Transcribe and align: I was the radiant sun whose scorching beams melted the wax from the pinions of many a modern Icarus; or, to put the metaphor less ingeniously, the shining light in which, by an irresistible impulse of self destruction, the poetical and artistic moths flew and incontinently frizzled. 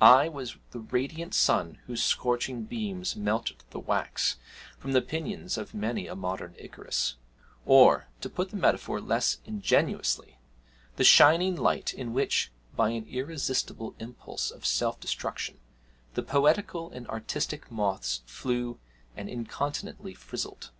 I 0.00 0.28
was 0.28 0.56
the 0.70 0.78
radiant 0.78 1.34
sun 1.34 1.80
whose 1.86 2.04
scorching 2.04 2.62
beams 2.66 3.16
melted 3.16 3.64
the 3.70 3.80
wax 3.80 4.36
from 4.78 4.92
the 4.92 5.02
pinions 5.02 5.58
of 5.58 5.74
many 5.74 6.06
a 6.06 6.14
modern 6.14 6.54
Icarus; 6.56 7.16
or, 7.66 8.06
to 8.20 8.30
put 8.30 8.50
the 8.52 8.56
metaphor 8.56 9.00
less 9.00 9.38
ingeniously, 9.44 10.38
the 10.94 11.02
shining 11.02 11.56
light 11.56 11.92
in 11.92 12.12
which, 12.12 12.52
by 12.76 12.90
an 12.90 13.06
irresistible 13.08 13.96
impulse 13.98 14.52
of 14.52 14.64
self 14.64 15.00
destruction, 15.00 15.58
the 16.14 16.22
poetical 16.22 16.88
and 16.92 17.08
artistic 17.08 17.68
moths 17.68 18.22
flew 18.24 18.78
and 19.16 19.28
incontinently 19.28 20.14
frizzled. 20.14 20.70